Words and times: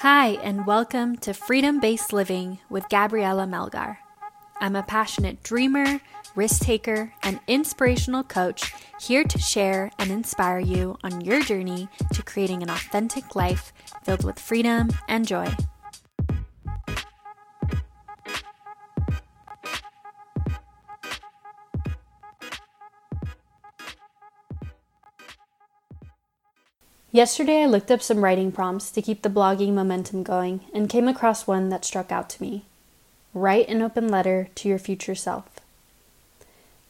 Hi, 0.00 0.32
and 0.42 0.66
welcome 0.66 1.16
to 1.16 1.32
Freedom 1.32 1.80
Based 1.80 2.12
Living 2.12 2.58
with 2.68 2.86
Gabriella 2.90 3.46
Melgar. 3.46 3.96
I'm 4.60 4.76
a 4.76 4.82
passionate 4.82 5.42
dreamer, 5.42 6.02
risk 6.34 6.60
taker, 6.60 7.14
and 7.22 7.40
inspirational 7.46 8.22
coach 8.22 8.74
here 9.00 9.24
to 9.24 9.38
share 9.38 9.90
and 9.98 10.10
inspire 10.10 10.58
you 10.58 10.98
on 11.02 11.22
your 11.22 11.40
journey 11.40 11.88
to 12.12 12.22
creating 12.22 12.62
an 12.62 12.68
authentic 12.68 13.34
life 13.34 13.72
filled 14.04 14.22
with 14.22 14.38
freedom 14.38 14.90
and 15.08 15.26
joy. 15.26 15.48
Yesterday, 27.12 27.62
I 27.62 27.66
looked 27.66 27.90
up 27.90 28.02
some 28.02 28.22
writing 28.22 28.52
prompts 28.52 28.90
to 28.90 29.00
keep 29.00 29.22
the 29.22 29.30
blogging 29.30 29.72
momentum 29.72 30.22
going 30.22 30.60
and 30.74 30.88
came 30.88 31.08
across 31.08 31.46
one 31.46 31.68
that 31.68 31.84
struck 31.84 32.10
out 32.10 32.28
to 32.30 32.42
me 32.42 32.64
Write 33.36 33.68
an 33.68 33.82
open 33.82 34.08
letter 34.08 34.48
to 34.54 34.66
your 34.66 34.78
future 34.78 35.14
self. 35.14 35.60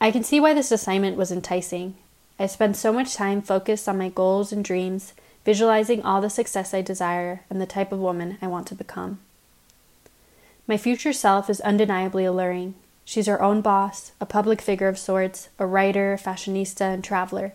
I 0.00 0.12
can 0.12 0.23
see 0.23 0.38
why 0.38 0.54
this 0.54 0.70
assignment 0.70 1.16
was 1.16 1.32
enticing. 1.32 1.96
I 2.38 2.46
spend 2.46 2.76
so 2.76 2.92
much 2.92 3.14
time 3.16 3.42
focused 3.42 3.88
on 3.88 3.98
my 3.98 4.10
goals 4.10 4.52
and 4.52 4.64
dreams, 4.64 5.12
visualizing 5.45 6.02
all 6.02 6.20
the 6.20 6.30
success 6.30 6.73
I 6.73 6.82
desire 6.82 7.42
and 7.51 7.60
the 7.60 7.66
type 7.66 7.90
of 7.90 7.98
woman 7.98 8.38
I 8.40 8.46
want 8.46 8.68
to 8.68 8.76
become. 8.76 9.18
My 10.68 10.76
future 10.76 11.12
self 11.12 11.51
is 11.51 11.60
undeniably 11.62 12.24
alluring. 12.24 12.74
She's 13.04 13.26
her 13.26 13.42
own 13.42 13.60
boss, 13.60 14.12
a 14.20 14.26
public 14.26 14.62
figure 14.62 14.87
of 14.87 14.98
sorts, 14.98 15.48
a 15.59 15.66
writer, 15.66 16.16
fashionista, 16.23 16.95
and 16.95 17.02
traveler. 17.02 17.54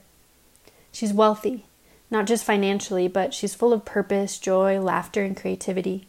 She's 0.91 1.13
wealthy, 1.13 1.63
not 2.11 2.27
just 2.27 2.43
financially, 2.43 3.07
but 3.07 3.33
she's 3.33 3.55
full 3.55 3.71
of 3.71 3.85
purpose, 3.85 4.37
joy, 4.37 4.79
laughter, 4.79 5.23
and 5.23 5.35
creativity. 5.35 6.07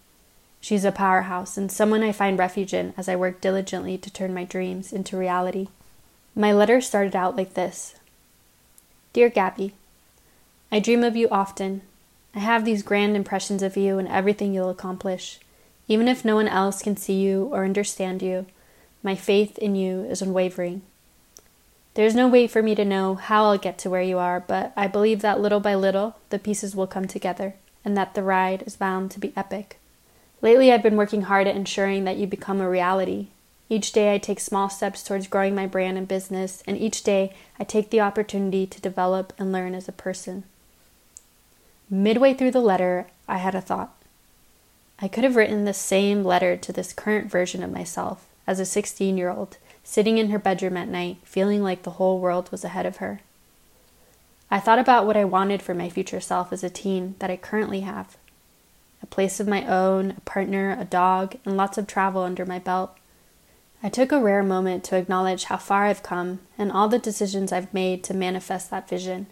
She's 0.60 0.84
a 0.84 0.92
powerhouse 0.92 1.56
and 1.56 1.70
someone 1.70 2.02
I 2.02 2.12
find 2.12 2.38
refuge 2.38 2.74
in 2.74 2.92
as 2.96 3.08
I 3.08 3.16
work 3.16 3.40
diligently 3.40 3.96
to 3.98 4.12
turn 4.12 4.34
my 4.34 4.44
dreams 4.44 4.92
into 4.92 5.16
reality. 5.16 5.68
My 6.34 6.52
letter 6.52 6.80
started 6.80 7.16
out 7.16 7.36
like 7.36 7.54
this 7.54 7.94
Dear 9.12 9.28
Gabby, 9.28 9.74
I 10.70 10.80
dream 10.80 11.04
of 11.04 11.16
you 11.16 11.28
often. 11.30 11.82
I 12.34 12.38
have 12.38 12.64
these 12.64 12.82
grand 12.82 13.14
impressions 13.14 13.62
of 13.62 13.76
you 13.76 13.98
and 13.98 14.08
everything 14.08 14.54
you'll 14.54 14.70
accomplish. 14.70 15.38
Even 15.86 16.08
if 16.08 16.24
no 16.24 16.34
one 16.34 16.48
else 16.48 16.82
can 16.82 16.96
see 16.96 17.20
you 17.20 17.50
or 17.52 17.64
understand 17.64 18.22
you, 18.22 18.46
my 19.02 19.14
faith 19.14 19.58
in 19.58 19.74
you 19.74 20.04
is 20.04 20.22
unwavering. 20.22 20.82
There's 21.94 22.14
no 22.14 22.26
way 22.26 22.46
for 22.46 22.62
me 22.62 22.74
to 22.74 22.84
know 22.84 23.16
how 23.16 23.44
I'll 23.44 23.58
get 23.58 23.76
to 23.78 23.90
where 23.90 24.02
you 24.02 24.18
are, 24.18 24.40
but 24.40 24.72
I 24.76 24.86
believe 24.86 25.20
that 25.20 25.40
little 25.40 25.60
by 25.60 25.74
little 25.74 26.16
the 26.30 26.38
pieces 26.38 26.74
will 26.74 26.86
come 26.86 27.06
together 27.06 27.54
and 27.84 27.96
that 27.96 28.14
the 28.14 28.22
ride 28.22 28.62
is 28.66 28.76
bound 28.76 29.10
to 29.10 29.20
be 29.20 29.32
epic. 29.36 29.78
Lately, 30.40 30.72
I've 30.72 30.82
been 30.82 30.96
working 30.96 31.22
hard 31.22 31.46
at 31.46 31.56
ensuring 31.56 32.04
that 32.04 32.16
you 32.16 32.26
become 32.26 32.60
a 32.60 32.68
reality. 32.68 33.28
Each 33.68 33.92
day, 33.92 34.14
I 34.14 34.18
take 34.18 34.40
small 34.40 34.68
steps 34.70 35.02
towards 35.02 35.28
growing 35.28 35.54
my 35.54 35.66
brand 35.66 35.98
and 35.98 36.08
business, 36.08 36.62
and 36.66 36.78
each 36.78 37.02
day, 37.02 37.32
I 37.58 37.64
take 37.64 37.90
the 37.90 38.00
opportunity 38.00 38.66
to 38.66 38.80
develop 38.80 39.32
and 39.38 39.52
learn 39.52 39.74
as 39.74 39.88
a 39.88 39.92
person. 39.92 40.44
Midway 41.88 42.34
through 42.34 42.50
the 42.52 42.60
letter, 42.60 43.06
I 43.28 43.38
had 43.38 43.54
a 43.54 43.60
thought. 43.60 43.94
I 44.98 45.08
could 45.08 45.24
have 45.24 45.36
written 45.36 45.64
the 45.64 45.74
same 45.74 46.24
letter 46.24 46.56
to 46.56 46.72
this 46.72 46.92
current 46.92 47.30
version 47.30 47.62
of 47.62 47.70
myself 47.70 48.26
as 48.46 48.60
a 48.60 48.64
16 48.64 49.16
year 49.16 49.30
old 49.30 49.58
sitting 49.84 50.18
in 50.18 50.30
her 50.30 50.38
bedroom 50.38 50.76
at 50.76 50.88
night, 50.88 51.18
feeling 51.24 51.62
like 51.62 51.82
the 51.82 51.92
whole 51.92 52.18
world 52.18 52.50
was 52.50 52.64
ahead 52.64 52.86
of 52.86 52.98
her. 52.98 53.20
I 54.50 54.60
thought 54.60 54.78
about 54.78 55.06
what 55.06 55.16
I 55.16 55.24
wanted 55.24 55.62
for 55.62 55.74
my 55.74 55.88
future 55.88 56.20
self 56.20 56.52
as 56.52 56.62
a 56.62 56.70
teen 56.70 57.14
that 57.18 57.30
I 57.30 57.36
currently 57.36 57.80
have 57.80 58.16
a 59.02 59.06
place 59.06 59.40
of 59.40 59.48
my 59.48 59.66
own, 59.66 60.12
a 60.12 60.20
partner, 60.20 60.76
a 60.78 60.84
dog, 60.84 61.34
and 61.44 61.56
lots 61.56 61.76
of 61.76 61.86
travel 61.86 62.22
under 62.22 62.46
my 62.46 62.58
belt. 62.58 62.96
I 63.82 63.88
took 63.88 64.12
a 64.12 64.20
rare 64.20 64.44
moment 64.44 64.84
to 64.84 64.96
acknowledge 64.96 65.44
how 65.44 65.56
far 65.56 65.86
I've 65.86 66.04
come 66.04 66.38
and 66.56 66.70
all 66.70 66.88
the 66.88 67.00
decisions 67.00 67.50
I've 67.50 67.74
made 67.74 68.04
to 68.04 68.14
manifest 68.14 68.70
that 68.70 68.88
vision. 68.88 69.26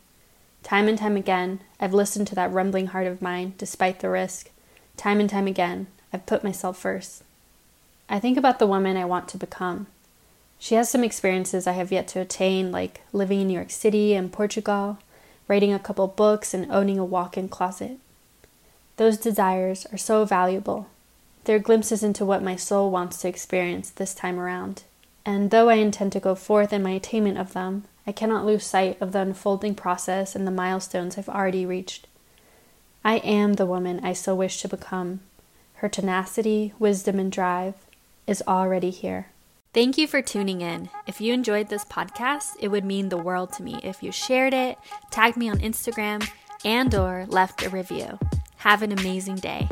Time 0.65 0.89
and 0.89 0.99
time 0.99 1.17
again, 1.17 1.61
I've 1.79 1.95
listened 1.95 2.27
to 2.29 2.35
that 2.35 2.53
rumbling 2.53 2.89
heart 2.89 3.07
of 3.07 3.23
mine 3.23 3.55
despite 3.59 4.01
the 4.01 4.11
risk. 4.11 4.51
Time 4.97 5.21
and 5.21 5.31
time 5.31 5.47
again, 5.47 5.87
I've 6.13 6.27
put 6.27 6.43
myself 6.43 6.77
first. 6.77 7.23
I 8.09 8.19
think 8.19 8.37
about 8.37 8.59
the 8.59 8.67
woman 8.67 8.97
I 8.97 9.05
want 9.05 9.29
to 9.29 9.39
become 9.39 9.87
she 10.63 10.75
has 10.75 10.91
some 10.91 11.03
experiences 11.03 11.67
I 11.67 11.73
have 11.73 11.91
yet 11.91 12.07
to 12.09 12.21
attain, 12.21 12.71
like 12.71 13.01
living 13.15 13.41
in 13.41 13.49
New 13.49 13.55
York 13.55 13.71
City 13.71 14.13
and 14.13 14.31
Portugal, 14.31 14.99
writing 15.49 15.73
a 15.73 15.79
couple 15.79 16.07
books, 16.07 16.53
and 16.53 16.71
owning 16.71 16.99
a 16.99 17.05
walk 17.05 17.39
in 17.39 17.49
closet. 17.49 17.99
Those 18.99 19.17
desires 19.17 19.87
are 19.91 19.97
so 19.97 20.27
valuable. 20.27 20.89
They're 21.45 21.59
glimpses 21.59 22.03
into 22.03 22.27
what 22.27 22.43
my 22.43 22.57
soul 22.57 22.91
wants 22.91 23.23
to 23.23 23.29
experience 23.29 23.89
this 23.89 24.13
time 24.13 24.39
around. 24.39 24.83
And 25.25 25.51
though 25.51 25.71
I 25.71 25.77
intend 25.77 26.13
to 26.13 26.21
go 26.21 26.35
forth 26.35 26.75
in 26.75 26.83
my 26.83 26.91
attainment 26.91 27.39
of 27.39 27.55
them, 27.55 27.85
I 28.07 28.13
cannot 28.13 28.45
lose 28.45 28.67
sight 28.67 29.01
of 29.01 29.13
the 29.13 29.21
unfolding 29.21 29.75
process 29.75 30.37
and 30.37 30.47
the 30.47 30.51
milestones 30.53 31.17
I've 31.17 31.31
already 31.31 31.65
reached. 31.65 32.07
I 33.03 33.17
am 33.17 33.55
the 33.55 33.65
woman 33.65 34.01
I 34.05 34.13
so 34.13 34.35
wish 34.35 34.61
to 34.61 34.69
become. 34.69 35.21
Her 35.77 35.89
tenacity, 35.89 36.75
wisdom, 36.79 37.19
and 37.19 37.33
drive 37.33 37.77
is 38.27 38.43
already 38.47 38.91
here. 38.91 39.29
Thank 39.73 39.99
you 39.99 40.09
for 40.09 40.21
tuning 40.21 40.63
in. 40.63 40.91
If 41.07 41.21
you 41.21 41.33
enjoyed 41.33 41.69
this 41.69 41.85
podcast, 41.85 42.57
it 42.59 42.69
would 42.69 42.85
mean 42.85 43.09
the 43.09 43.17
world 43.17 43.53
to 43.53 43.63
me 43.63 43.79
if 43.85 44.03
you 44.03 44.11
shared 44.11 44.53
it, 44.53 44.77
tagged 45.13 45.37
me 45.37 45.49
on 45.49 45.61
Instagram, 45.61 46.29
and 46.65 46.93
or 46.93 47.25
left 47.29 47.63
a 47.65 47.71
review. 47.71 48.19
Have 48.57 48.83
an 48.83 48.91
amazing 48.91 49.37
day. 49.37 49.69